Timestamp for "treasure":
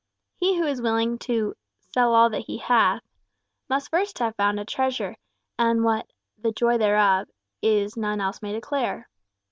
4.65-5.15